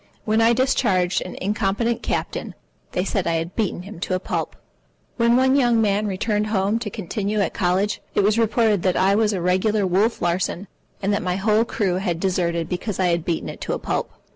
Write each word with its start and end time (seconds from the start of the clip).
When 0.25 0.41
I 0.41 0.53
discharged 0.53 1.21
an 1.21 1.35
incompetent 1.39 2.01
captain, 2.01 2.55
they 2.93 3.03
said 3.05 3.27
I 3.27 3.35
had 3.35 3.55
beaten 3.55 3.83
him 3.83 3.99
to 3.99 4.15
a 4.15 4.19
pulp. 4.19 4.55
When 5.17 5.37
one 5.37 5.55
young 5.55 5.79
man 5.79 6.07
returned 6.07 6.47
home 6.47 6.79
to 6.79 6.89
continue 6.89 7.39
at 7.39 7.53
college, 7.53 8.01
it 8.15 8.23
was 8.23 8.39
reported 8.39 8.81
that 8.81 8.97
I 8.97 9.13
was 9.13 9.31
a 9.31 9.41
regular 9.41 9.85
Wolf 9.85 10.19
Larsen, 10.19 10.67
and 11.03 11.13
that 11.13 11.21
my 11.21 11.35
whole 11.35 11.65
crew 11.65 11.97
had 11.97 12.19
deserted 12.19 12.67
because 12.67 12.99
I 12.99 13.09
had 13.09 13.23
beaten 13.23 13.47
it 13.47 13.61
to 13.61 13.73
a 13.73 13.77
pulp. 13.77 14.11